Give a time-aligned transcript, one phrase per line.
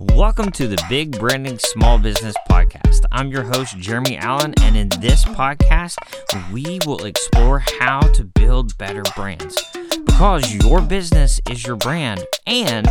[0.00, 3.00] Welcome to the Big Branding Small Business Podcast.
[3.10, 5.96] I'm your host, Jeremy Allen, and in this podcast,
[6.52, 9.60] we will explore how to build better brands.
[10.06, 12.86] Because your business is your brand and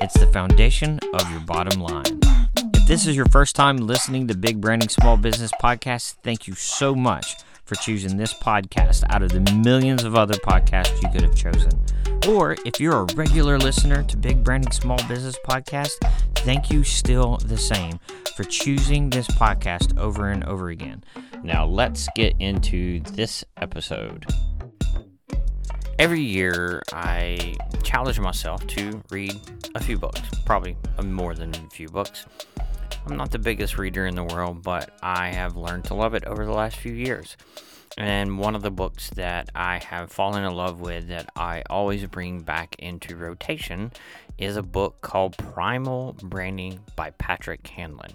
[0.00, 2.20] it's the foundation of your bottom line.
[2.74, 6.52] If this is your first time listening to Big Branding Small Business Podcast, thank you
[6.52, 7.36] so much
[7.70, 11.70] for choosing this podcast out of the millions of other podcasts you could have chosen.
[12.28, 15.92] Or if you're a regular listener to Big Branding Small Business Podcast,
[16.38, 18.00] thank you still the same
[18.36, 21.04] for choosing this podcast over and over again.
[21.44, 24.26] Now let's get into this episode.
[25.96, 29.34] Every year, I challenge myself to read
[29.76, 32.26] a few books, probably more than a few books.
[33.06, 36.24] I'm not the biggest reader in the world, but I have learned to love it
[36.24, 37.36] over the last few years.
[37.98, 42.06] And one of the books that I have fallen in love with that I always
[42.06, 43.92] bring back into rotation
[44.38, 48.12] is a book called Primal Branding by Patrick Hanlon.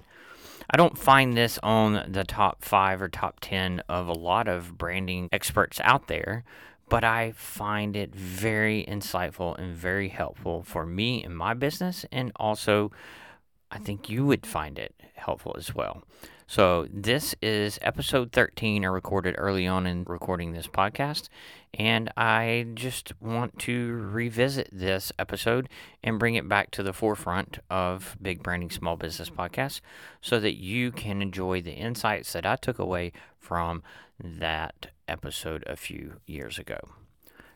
[0.70, 4.78] I don't find this on the top five or top 10 of a lot of
[4.78, 6.44] branding experts out there,
[6.90, 12.32] but I find it very insightful and very helpful for me in my business and
[12.38, 12.92] also
[13.72, 16.04] I think you would find it helpful as well.
[16.48, 18.86] So, this is episode 13.
[18.86, 21.28] I recorded early on in recording this podcast,
[21.74, 25.68] and I just want to revisit this episode
[26.04, 29.82] and bring it back to the forefront of Big Branding Small Business Podcast
[30.22, 33.82] so that you can enjoy the insights that I took away from
[34.24, 36.78] that episode a few years ago.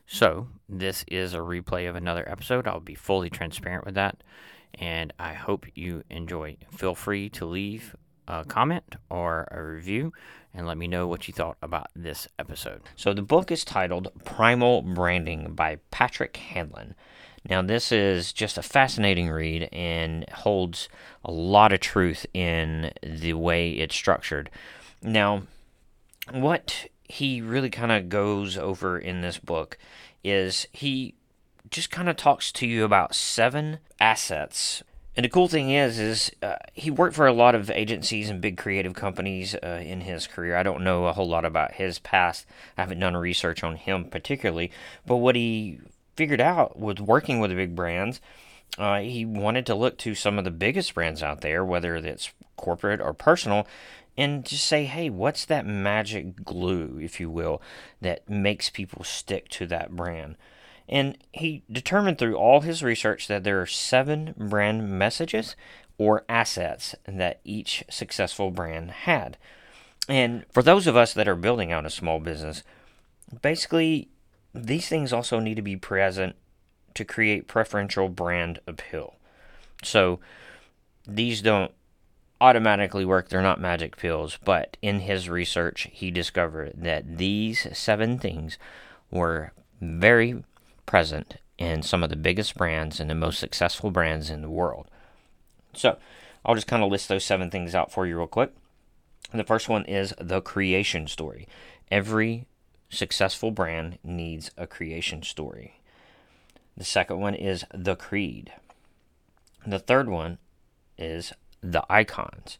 [0.07, 2.67] So, this is a replay of another episode.
[2.67, 4.23] I'll be fully transparent with that
[4.75, 6.58] and I hope you enjoy.
[6.72, 7.95] Feel free to leave
[8.28, 10.14] a comment or a review
[10.53, 12.81] and let me know what you thought about this episode.
[12.95, 16.95] So, the book is titled Primal Branding by Patrick Hanlon.
[17.48, 20.89] Now, this is just a fascinating read and holds
[21.23, 24.49] a lot of truth in the way it's structured.
[25.02, 25.43] Now,
[26.32, 29.77] what he really kind of goes over in this book
[30.23, 31.16] is he
[31.69, 34.83] just kind of talks to you about seven assets.
[35.15, 38.39] And the cool thing is, is uh, he worked for a lot of agencies and
[38.39, 40.55] big creative companies uh, in his career.
[40.55, 42.45] I don't know a whole lot about his past.
[42.77, 44.71] I haven't done research on him particularly.
[45.05, 45.80] But what he
[46.15, 48.21] figured out with working with the big brands,
[48.77, 52.31] uh, he wanted to look to some of the biggest brands out there, whether it's
[52.55, 53.67] corporate or personal,
[54.17, 57.61] and just say, hey, what's that magic glue, if you will,
[58.01, 60.36] that makes people stick to that brand?
[60.89, 65.55] And he determined through all his research that there are seven brand messages
[66.00, 69.38] or assets that each successful brand had.
[70.08, 72.64] And for those of us that are building out a small business,
[73.44, 74.10] basically,
[74.55, 76.36] these things also need to be present
[76.95, 79.16] to create preferential brand appeal.
[79.83, 80.20] So
[81.08, 81.72] these don't
[82.42, 88.17] automatically work, they're not magic pills, but in his research, he discovered that these seven
[88.17, 88.58] things
[89.11, 89.52] were
[89.82, 90.44] very
[90.89, 94.89] present in some of the biggest brands and the most successful brands in the world.
[95.72, 95.98] So,
[96.44, 98.52] I'll just kind of list those seven things out for you real quick.
[99.32, 101.48] The first one is the creation story.
[101.92, 102.48] Every
[102.89, 105.80] successful brand needs a creation story.
[106.76, 108.52] The second one is the creed.
[109.67, 110.39] The third one
[110.98, 112.58] is the icons.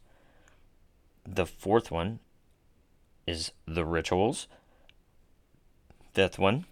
[1.26, 2.20] The fourth one
[3.26, 4.46] is the rituals.
[6.14, 6.66] Fifth one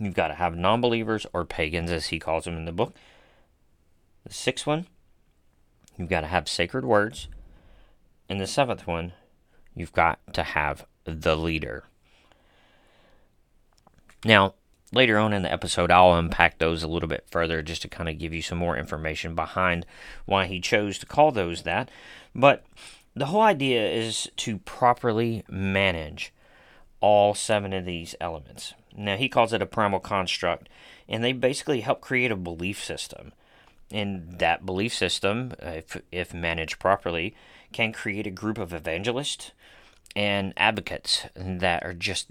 [0.00, 2.94] You've got to have non believers or pagans, as he calls them in the book.
[4.24, 4.86] The sixth one,
[5.96, 7.28] you've got to have sacred words.
[8.28, 9.12] And the seventh one,
[9.74, 11.84] you've got to have the leader.
[14.24, 14.54] Now,
[14.92, 18.08] later on in the episode, I'll unpack those a little bit further just to kind
[18.08, 19.86] of give you some more information behind
[20.26, 21.90] why he chose to call those that.
[22.34, 22.64] But
[23.14, 26.32] the whole idea is to properly manage
[27.00, 28.74] all seven of these elements.
[28.96, 30.68] Now, he calls it a primal construct,
[31.08, 33.32] and they basically help create a belief system.
[33.90, 37.34] And that belief system, if, if managed properly,
[37.72, 39.52] can create a group of evangelists
[40.14, 42.28] and advocates that are just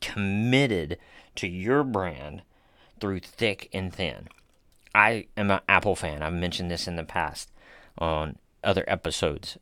[0.00, 0.98] committed
[1.36, 2.42] to your brand
[3.00, 4.28] through thick and thin.
[4.94, 6.22] I am an Apple fan.
[6.22, 7.50] I've mentioned this in the past
[7.98, 9.58] on other episodes.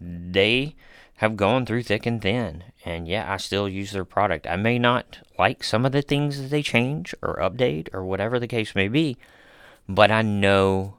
[0.00, 0.74] They
[1.16, 4.46] have gone through thick and thin, and yeah, I still use their product.
[4.46, 8.38] I may not like some of the things that they change or update or whatever
[8.38, 9.16] the case may be,
[9.88, 10.98] but I know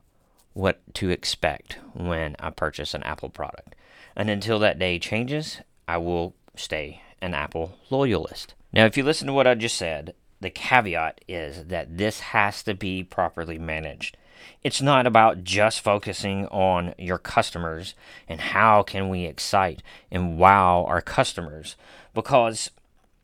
[0.53, 3.75] what to expect when I purchase an Apple product.
[4.15, 8.55] And until that day changes, I will stay an Apple loyalist.
[8.73, 12.63] Now, if you listen to what I just said, the caveat is that this has
[12.63, 14.17] to be properly managed.
[14.63, 17.95] It's not about just focusing on your customers
[18.27, 21.75] and how can we excite and wow our customers
[22.13, 22.71] because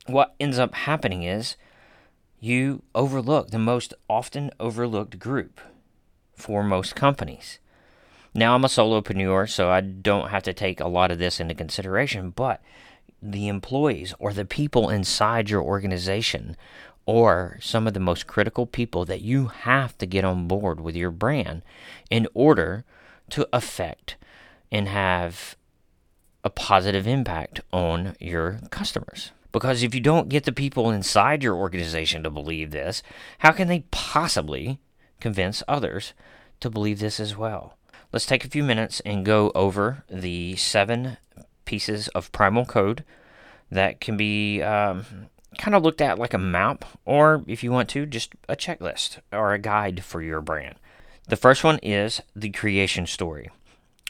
[0.05, 1.55] what ends up happening is
[2.39, 5.61] you overlook the most often overlooked group
[6.35, 7.59] for most companies.
[8.35, 11.53] Now, I'm a solopreneur, so I don't have to take a lot of this into
[11.53, 12.61] consideration, but
[13.21, 16.57] the employees or the people inside your organization
[17.05, 20.95] or some of the most critical people that you have to get on board with
[20.95, 21.61] your brand
[22.09, 22.85] in order
[23.29, 24.15] to affect
[24.71, 25.55] and have
[26.44, 29.31] a positive impact on your customers.
[29.51, 33.03] Because if you don't get the people inside your organization to believe this,
[33.39, 34.79] how can they possibly
[35.19, 36.13] convince others
[36.59, 37.77] to believe this as well?
[38.11, 41.17] Let's take a few minutes and go over the seven
[41.65, 43.03] pieces of primal code
[43.71, 45.06] that can be um,
[45.57, 49.19] kind of looked at like a map, or if you want to, just a checklist
[49.31, 50.75] or a guide for your brand.
[51.27, 53.50] The first one is the creation story.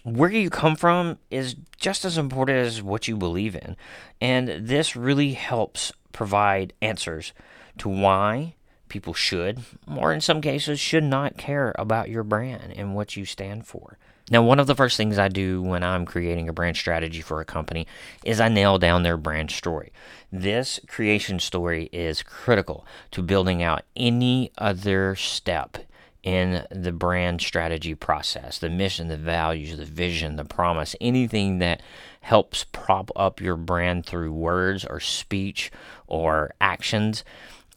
[0.03, 3.77] Where you come from is just as important as what you believe in,
[4.19, 7.31] and this really helps provide answers
[7.77, 8.55] to why
[8.89, 9.61] people should,
[9.95, 13.97] or in some cases, should not care about your brand and what you stand for.
[14.31, 17.41] Now, one of the first things I do when I'm creating a brand strategy for
[17.41, 17.87] a company
[18.23, 19.91] is I nail down their brand story.
[20.31, 25.77] This creation story is critical to building out any other step
[26.23, 31.81] in the brand strategy process the mission, the values, the vision, the promise, anything that
[32.21, 35.69] helps prop up your brand through words or speech
[36.07, 37.25] or actions.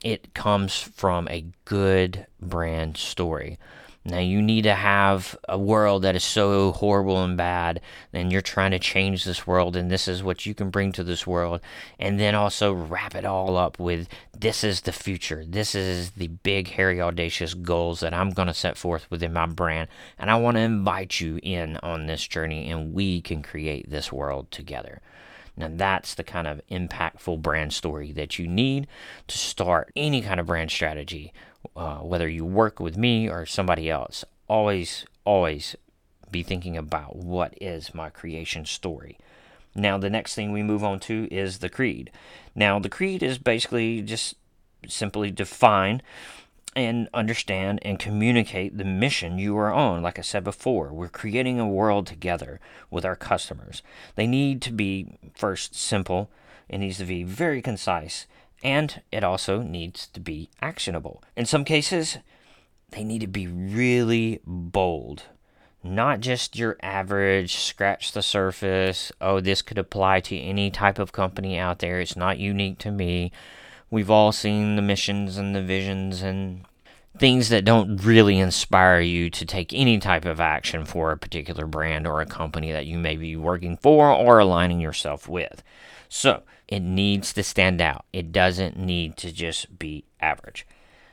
[0.04, 3.58] It comes from a good brand story.
[4.08, 7.80] Now, you need to have a world that is so horrible and bad,
[8.12, 11.02] and you're trying to change this world, and this is what you can bring to
[11.02, 11.60] this world.
[11.98, 15.44] And then also wrap it all up with this is the future.
[15.44, 19.46] This is the big, hairy, audacious goals that I'm going to set forth within my
[19.46, 19.88] brand.
[20.20, 24.12] And I want to invite you in on this journey, and we can create this
[24.12, 25.00] world together.
[25.56, 28.86] Now, that's the kind of impactful brand story that you need
[29.26, 31.32] to start any kind of brand strategy
[31.76, 35.76] uh, whether you work with me or somebody else, always, always
[36.30, 39.16] be thinking about what is my creation story.
[39.74, 42.10] Now, the next thing we move on to is the creed.
[42.54, 44.34] Now, the creed is basically just
[44.88, 46.02] simply define
[46.74, 50.02] and understand and communicate the mission you are on.
[50.02, 52.60] Like I said before, we're creating a world together
[52.90, 53.82] with our customers.
[54.14, 56.30] They need to be first simple,
[56.68, 58.26] it needs to be very concise,
[58.62, 61.22] and it also needs to be actionable.
[61.36, 62.18] In some cases,
[62.90, 65.24] they need to be really bold.
[65.82, 71.12] Not just your average scratch the surface, oh, this could apply to any type of
[71.12, 72.00] company out there.
[72.00, 73.30] It's not unique to me.
[73.90, 76.64] We've all seen the missions and the visions and
[77.18, 81.66] things that don't really inspire you to take any type of action for a particular
[81.66, 85.62] brand or a company that you may be working for or aligning yourself with.
[86.08, 88.04] So, it needs to stand out.
[88.12, 90.66] It doesn't need to just be average.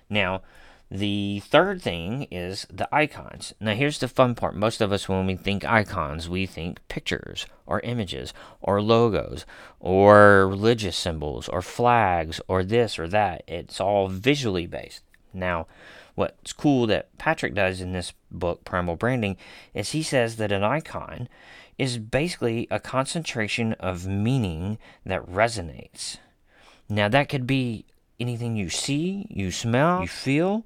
[0.09, 0.41] Now,
[0.89, 3.53] the third thing is the icons.
[3.59, 4.55] Now, here's the fun part.
[4.55, 8.31] Most of us, when we think icons, we think pictures or images
[8.61, 9.45] or logos
[9.79, 13.43] or religious symbols or flags or this or that.
[13.47, 15.01] It's all visually based.
[15.33, 15.65] Now,
[16.13, 19.37] what's cool that Patrick does in this book, Primal Branding,
[19.73, 21.27] is he says that an icon
[21.77, 26.17] is basically a concentration of meaning that resonates.
[26.89, 27.85] Now, that could be
[28.19, 30.65] anything you see, you smell, you feel,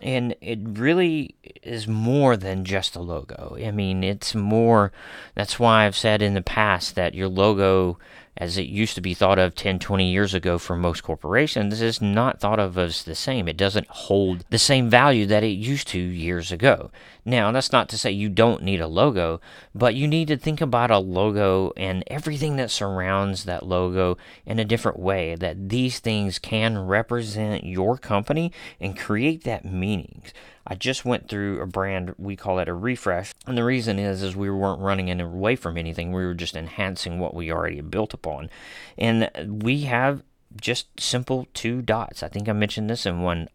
[0.00, 3.56] and it really is more than just a logo.
[3.62, 4.92] I mean, it's more.
[5.34, 7.98] That's why I've said in the past that your logo
[8.36, 11.80] as it used to be thought of 10, 20 years ago for most corporations, this
[11.80, 13.48] is not thought of as the same.
[13.48, 16.90] It doesn't hold the same value that it used to years ago.
[17.24, 19.40] Now, that's not to say you don't need a logo,
[19.74, 24.58] but you need to think about a logo and everything that surrounds that logo in
[24.58, 30.22] a different way, that these things can represent your company and create that meaning.
[30.66, 34.22] I just went through a brand we call it a refresh, and the reason is
[34.22, 36.12] is we weren't running away from anything.
[36.12, 38.50] We were just enhancing what we already built upon,
[38.98, 39.30] and
[39.62, 40.22] we have
[40.60, 42.22] just simple two dots.
[42.22, 43.48] I think I mentioned this in one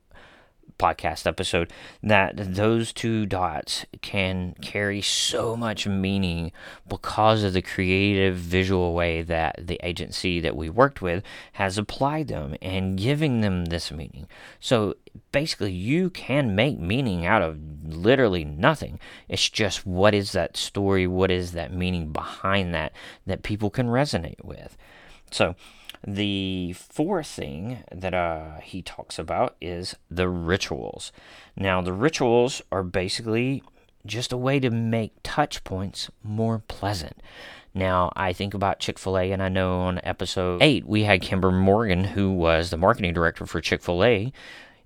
[0.77, 1.71] podcast episode
[2.03, 6.51] that those two dots can carry so much meaning
[6.87, 12.27] because of the creative visual way that the agency that we worked with has applied
[12.27, 14.27] them and giving them this meaning.
[14.59, 14.95] So
[15.31, 18.99] basically, you can make meaning out of literally nothing.
[19.27, 22.93] It's just what is that story, what is that meaning behind that
[23.25, 24.77] that people can resonate with.
[25.31, 25.55] So,
[26.07, 31.11] The fourth thing that uh, he talks about is the rituals.
[31.55, 33.63] Now, the rituals are basically
[34.05, 37.21] just a way to make touch points more pleasant.
[37.73, 41.21] Now, I think about Chick fil A, and I know on episode 8 we had
[41.21, 44.31] Kimber Morgan, who was the marketing director for Chick fil A,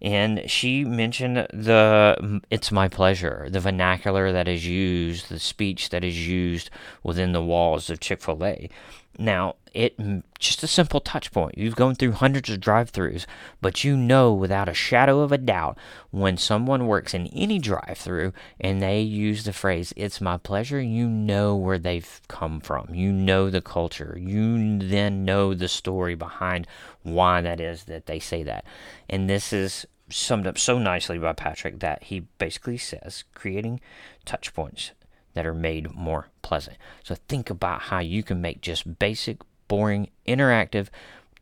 [0.02, 6.04] and she mentioned the it's my pleasure the vernacular that is used the speech that
[6.04, 6.70] is used
[7.04, 8.70] within the walls of chick-fil-a.
[9.18, 10.00] Now it
[10.40, 11.58] just a simple touch point.
[11.58, 13.26] You've gone through hundreds of drive-throughs
[13.60, 15.78] but you know without a shadow of a doubt
[16.12, 21.08] when someone works in any drive-through and they use the phrase it's my pleasure you
[21.08, 22.88] know where they've come from.
[22.94, 24.18] You know the culture.
[24.20, 26.66] You then know the story behind
[27.04, 28.66] why that is that they say that
[29.10, 33.80] and this is summed up so nicely by Patrick that he basically says creating
[34.26, 34.92] touch points
[35.34, 36.78] that are made more pleasant.
[37.04, 39.38] So think about how you can make just basic,
[39.68, 40.88] boring, interactive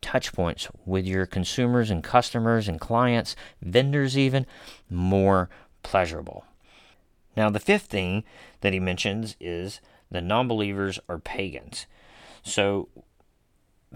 [0.01, 4.45] touch points with your consumers and customers and clients, vendors even,
[4.89, 5.49] more
[5.83, 6.45] pleasurable.
[7.35, 8.23] Now, the fifth thing
[8.61, 9.79] that he mentions is
[10.11, 11.85] the non believers are pagans.
[12.43, 12.89] So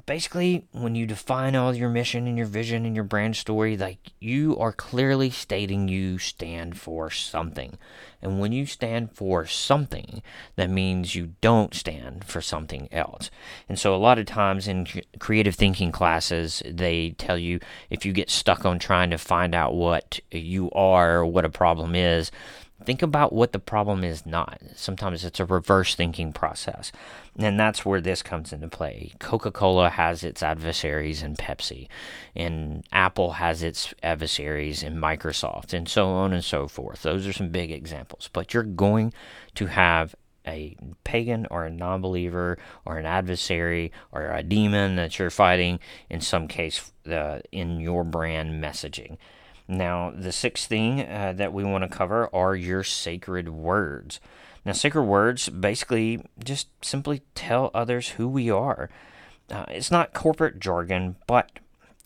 [0.05, 4.11] basically when you define all your mission and your vision and your brand story like
[4.19, 7.77] you are clearly stating you stand for something.
[8.21, 10.21] And when you stand for something
[10.55, 13.29] that means you don't stand for something else.
[13.67, 14.87] And so a lot of times in
[15.19, 19.75] creative thinking classes they tell you if you get stuck on trying to find out
[19.75, 22.31] what you are or what a problem is
[22.85, 24.61] think about what the problem is not.
[24.75, 26.91] Sometimes it's a reverse thinking process.
[27.37, 29.13] And that's where this comes into play.
[29.19, 31.87] Coca Cola has its adversaries in Pepsi,
[32.35, 37.03] and Apple has its adversaries in Microsoft, and so on and so forth.
[37.03, 38.29] Those are some big examples.
[38.31, 39.13] But you're going
[39.55, 40.15] to have
[40.47, 45.79] a pagan or a non believer or an adversary or a demon that you're fighting,
[46.09, 49.17] in some case, uh, in your brand messaging.
[49.71, 54.19] Now, the sixth thing uh, that we want to cover are your sacred words.
[54.65, 58.89] Now, sacred words basically just simply tell others who we are.
[59.49, 61.51] Uh, it's not corporate jargon, but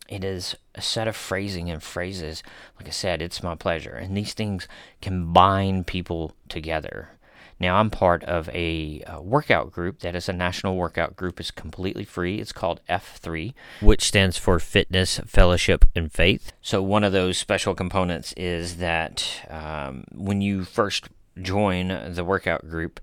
[0.08, 2.44] it is a set of phrasing and phrases.
[2.78, 3.96] Like I said, it's my pleasure.
[3.96, 4.68] And these things
[5.02, 7.10] can bind people together.
[7.60, 11.40] Now, I'm part of a, a, workout group that is a national workout group.
[11.40, 12.40] It's completely free.
[12.40, 16.52] It's called F3, which stands for Fitness, Fellowship, and Faith.
[16.62, 21.08] So, one of those special components is that um, when you first
[21.42, 23.00] join the workout group,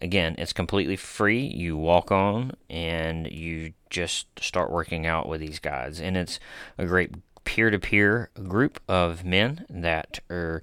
[0.00, 1.40] again, it's completely free.
[1.40, 6.00] You walk on and you just start working out with these guys.
[6.00, 6.40] And it's
[6.78, 7.12] a great
[7.44, 10.62] peer to peer group of men that are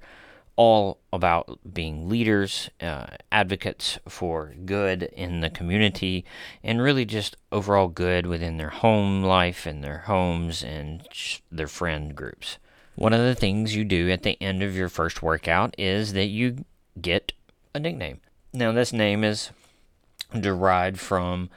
[0.60, 6.22] all about being leaders, uh, advocates for good in the community,
[6.62, 11.08] and really just overall good within their home life and their homes and
[11.50, 12.58] their friend groups.
[12.94, 16.26] One of the things you do at the end of your first workout is that
[16.26, 16.66] you
[17.00, 17.32] get
[17.74, 18.20] a nickname.
[18.52, 19.52] Now, this name is
[20.38, 21.48] derived from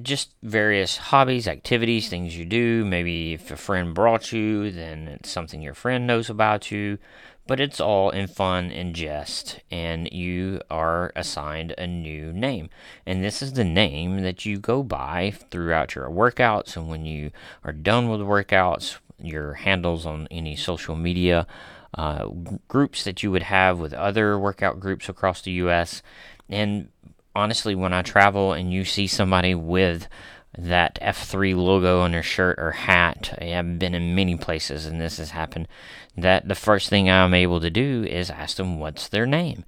[0.00, 2.86] just various hobbies, activities, things you do.
[2.86, 6.98] Maybe if a friend brought you, then it's something your friend knows about you
[7.48, 12.68] but it's all in fun and jest, and you are assigned a new name.
[13.06, 17.32] And this is the name that you go by throughout your workouts, and when you
[17.64, 21.46] are done with workouts, your handles on any social media
[21.94, 22.28] uh,
[22.68, 26.02] groups that you would have with other workout groups across the U.S.
[26.50, 26.90] And
[27.34, 30.06] honestly, when I travel and you see somebody with
[30.56, 33.36] that F3 logo on their shirt or hat.
[33.40, 35.68] I have been in many places and this has happened.
[36.16, 39.64] That the first thing I'm able to do is ask them what's their name.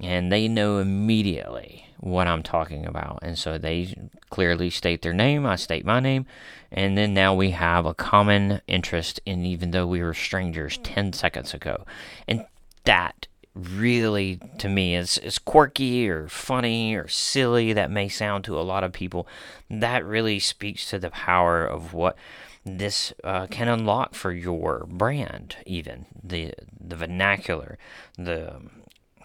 [0.00, 3.18] And they know immediately what I'm talking about.
[3.22, 3.94] And so they
[4.30, 6.26] clearly state their name, I state my name,
[6.70, 11.12] and then now we have a common interest in even though we were strangers 10
[11.12, 11.84] seconds ago.
[12.26, 12.46] And
[12.84, 13.26] that
[13.58, 18.62] really to me is is quirky or funny or silly that may sound to a
[18.62, 19.26] lot of people
[19.68, 22.16] that really speaks to the power of what
[22.64, 26.06] this uh, can unlock for your brand even.
[26.22, 27.78] The the vernacular
[28.16, 28.62] the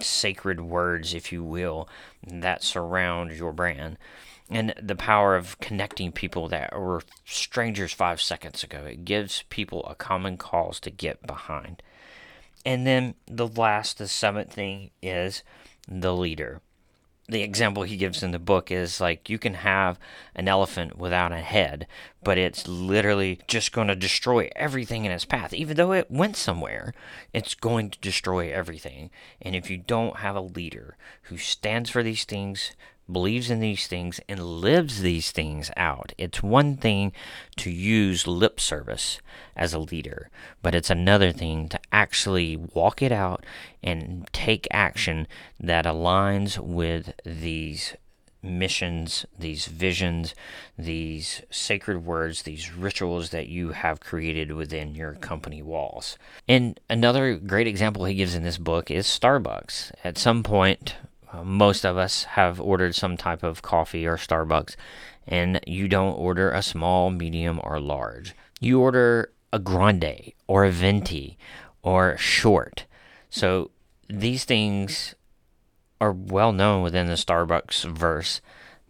[0.01, 1.87] sacred words if you will
[2.25, 3.97] that surround your brand.
[4.49, 8.83] And the power of connecting people that were strangers 5 seconds ago.
[8.85, 11.81] It gives people a common cause to get behind
[12.65, 15.43] and then the last, the seventh thing is
[15.87, 16.61] the leader.
[17.29, 19.97] The example he gives in the book is like you can have
[20.35, 21.87] an elephant without a head,
[22.21, 25.53] but it's literally just going to destroy everything in its path.
[25.53, 26.93] Even though it went somewhere,
[27.31, 29.09] it's going to destroy everything.
[29.41, 32.73] And if you don't have a leader who stands for these things,
[33.11, 36.13] believes in these things and lives these things out.
[36.17, 37.11] It's one thing
[37.57, 39.19] to use lip service
[39.55, 40.29] as a leader,
[40.61, 43.45] but it's another thing to actually walk it out
[43.81, 45.27] and take action
[45.59, 47.95] that aligns with these
[48.43, 50.35] missions, these visions,
[50.77, 56.17] these sacred words, these rituals that you have created within your company walls.
[56.47, 59.93] And another great example he gives in this book is Starbucks.
[60.03, 60.95] At some point,
[61.33, 64.75] uh, most of us have ordered some type of coffee or Starbucks,
[65.27, 68.35] and you don't order a small, medium, or large.
[68.59, 71.37] You order a grande or a venti
[71.81, 72.85] or short.
[73.29, 73.71] So
[74.07, 75.15] these things
[75.99, 78.41] are well known within the Starbucks verse.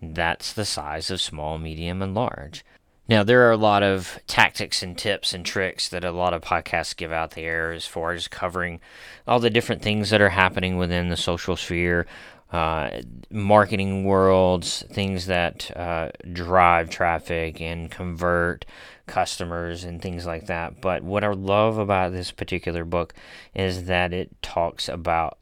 [0.01, 2.65] That's the size of small, medium, and large.
[3.07, 6.41] Now, there are a lot of tactics and tips and tricks that a lot of
[6.41, 8.79] podcasts give out there as far as covering
[9.27, 12.07] all the different things that are happening within the social sphere,
[12.53, 18.63] uh, marketing worlds, things that uh, drive traffic and convert
[19.07, 20.79] customers and things like that.
[20.79, 23.13] But what I love about this particular book
[23.55, 25.39] is that it talks about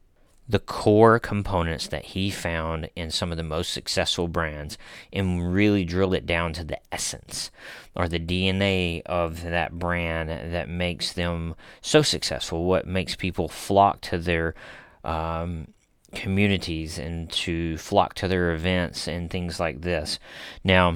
[0.47, 4.77] the core components that he found in some of the most successful brands
[5.11, 7.51] and really drill it down to the essence
[7.93, 13.99] or the DNA of that brand that makes them so successful, what makes people flock
[14.01, 14.55] to their
[15.03, 15.67] um,
[16.13, 20.19] communities and to flock to their events and things like this.
[20.63, 20.95] Now,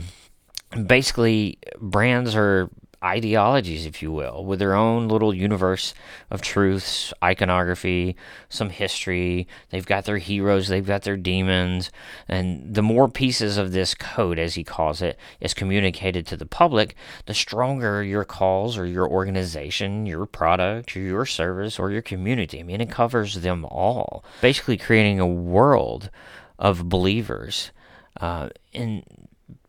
[0.86, 2.70] basically, brands are
[3.06, 5.94] ideologies, if you will, with their own little universe
[6.32, 8.16] of truths, iconography,
[8.50, 9.48] some history.
[9.70, 11.92] They've got their heroes, they've got their demons.
[12.28, 16.48] And the more pieces of this code, as he calls it, is communicated to the
[16.48, 16.96] public,
[17.28, 22.60] the stronger your cause or your organization, your product, or your service, or your community.
[22.60, 24.26] I mean, it covers them all.
[24.42, 26.10] Basically, creating a world
[26.58, 27.72] of believers.
[28.20, 29.04] Uh, and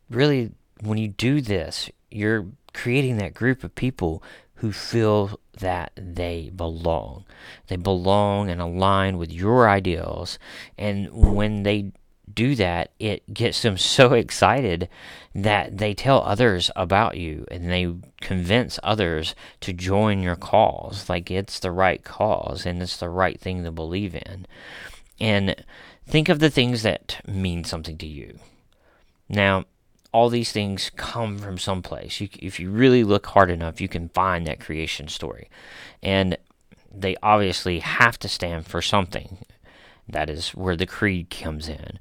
[0.08, 4.22] really, when you do this, you're creating that group of people
[4.56, 7.24] who feel that they belong.
[7.68, 10.38] They belong and align with your ideals.
[10.76, 11.92] And when they
[12.32, 14.88] do that, it gets them so excited
[15.34, 21.08] that they tell others about you and they convince others to join your cause.
[21.08, 24.46] Like it's the right cause and it's the right thing to believe in.
[25.18, 25.64] And
[26.06, 28.38] think of the things that mean something to you.
[29.30, 29.64] Now,
[30.16, 32.22] all these things come from someplace.
[32.22, 35.50] You, if you really look hard enough, you can find that creation story.
[36.02, 36.38] And
[36.90, 39.44] they obviously have to stand for something.
[40.08, 41.98] That is where the creed comes in.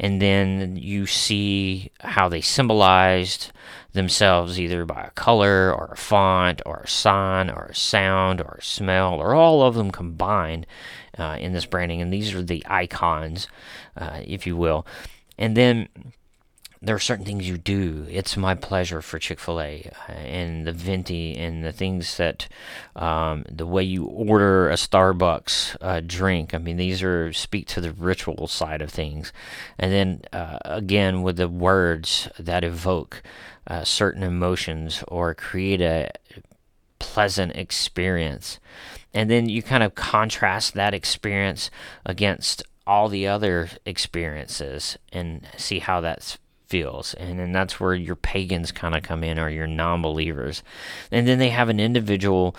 [0.00, 3.52] And then you see how they symbolized
[3.92, 8.56] themselves either by a color or a font or a sign or a sound or
[8.58, 10.66] a smell or all of them combined
[11.16, 12.02] uh, in this branding.
[12.02, 13.46] And these are the icons,
[13.96, 14.84] uh, if you will.
[15.38, 15.88] And then
[16.82, 18.06] there are certain things you do.
[18.10, 22.48] It's my pleasure for Chick Fil A uh, and the venti and the things that
[22.96, 26.52] um, the way you order a Starbucks uh, drink.
[26.52, 29.32] I mean, these are speak to the ritual side of things,
[29.78, 33.22] and then uh, again with the words that evoke
[33.68, 36.10] uh, certain emotions or create a
[36.98, 38.58] pleasant experience,
[39.14, 41.70] and then you kind of contrast that experience
[42.04, 46.38] against all the other experiences and see how that's
[46.72, 47.12] feels.
[47.14, 50.62] And then that's where your pagans kind of come in or your non believers.
[51.10, 52.56] And then they have an individual,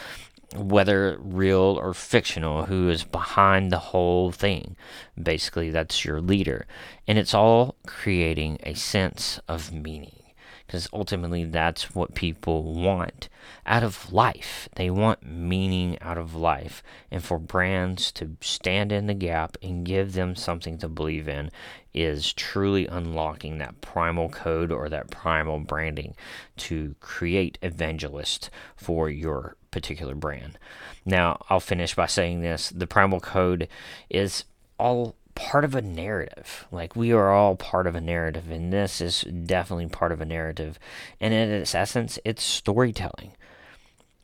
[0.56, 4.76] whether real or fictional, who is behind the whole thing.
[5.21, 6.67] Basically, that's your leader.
[7.08, 10.21] And it's all creating a sense of meaning
[10.67, 13.30] because ultimately that's what people want
[13.65, 14.69] out of life.
[14.76, 16.84] They want meaning out of life.
[17.10, 21.52] And for brands to stand in the gap and give them something to believe in
[21.94, 26.16] is truly unlocking that primal code or that primal branding
[26.58, 30.58] to create evangelists for your particular brand.
[31.06, 33.68] Now, I'll finish by saying this the primal code
[34.10, 34.46] is
[34.78, 36.66] all part of a narrative.
[36.72, 40.26] Like we are all part of a narrative, and this is definitely part of a
[40.26, 40.80] narrative.
[41.20, 43.34] And in its essence, it's storytelling.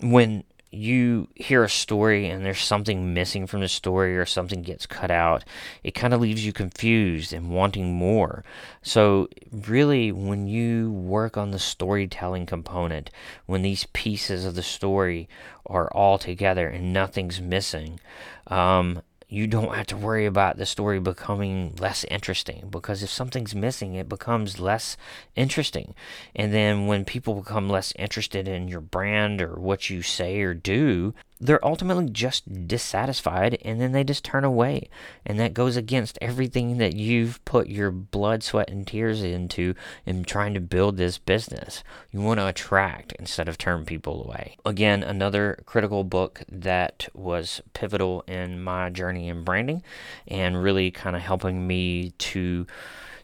[0.02, 4.86] When you hear a story and there's something missing from the story or something gets
[4.86, 5.43] cut out,
[5.84, 8.43] it kind of leaves you confused and wanting more.
[8.82, 13.10] So, really, when you work on the storytelling component,
[13.47, 15.27] when these pieces of the story
[15.65, 17.99] are all together and nothing's missing,
[18.47, 23.54] um, you don't have to worry about the story becoming less interesting because if something's
[23.54, 24.98] missing, it becomes less
[25.36, 25.94] interesting.
[26.36, 30.56] And then when people become less interested in your brand or what you say or
[30.56, 34.89] do, they're ultimately just dissatisfied and then they just turn away.
[35.25, 39.73] And that goes against everything that you've put your blood, sweat, and tears into
[40.06, 41.84] in trying to build this business.
[42.12, 44.58] You want to attract instead of turn people away.
[44.65, 49.82] Again, another critical book that was pivotal in my journey in branding
[50.28, 52.67] and really kind of helping me to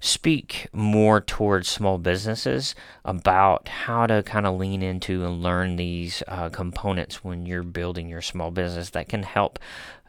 [0.05, 6.21] speak more towards small businesses about how to kind of lean into and learn these
[6.27, 9.57] uh, components when you're building your small business that can help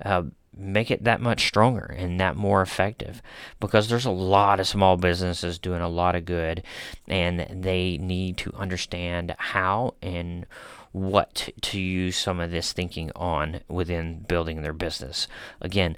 [0.04, 0.22] uh,
[0.54, 3.22] make it that much stronger and that more effective
[3.58, 6.62] because there's a lot of small businesses doing a lot of good
[7.08, 10.46] and they need to understand how and
[10.92, 15.28] what to use some of this thinking on within building their business.
[15.60, 15.96] Again,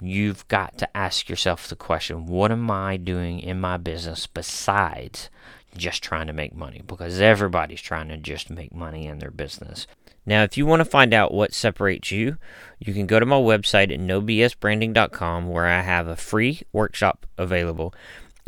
[0.00, 5.30] you've got to ask yourself the question what am I doing in my business besides
[5.76, 6.82] just trying to make money?
[6.86, 9.86] Because everybody's trying to just make money in their business.
[10.26, 12.36] Now, if you want to find out what separates you,
[12.78, 17.94] you can go to my website at nobsbranding.com where I have a free workshop available.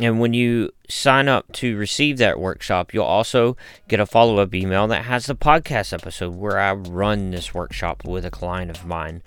[0.03, 3.55] And when you sign up to receive that workshop, you'll also
[3.87, 8.03] get a follow up email that has the podcast episode where I run this workshop
[8.03, 9.21] with a client of mine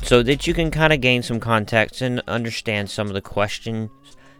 [0.00, 3.90] so that you can kind of gain some context and understand some of the questions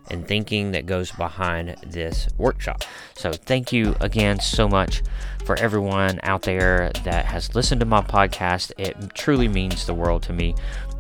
[0.09, 2.85] and thinking that goes behind this workshop.
[3.15, 5.03] So, thank you again so much
[5.45, 8.73] for everyone out there that has listened to my podcast.
[8.79, 10.55] It truly means the world to me.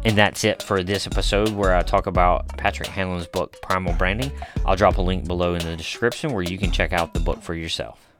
[0.04, 4.32] And that's it for this episode where I talk about Patrick Hanlon's book, Primal Branding.
[4.66, 7.40] I'll drop a link below in the description where you can check out the book
[7.40, 8.11] for yourself.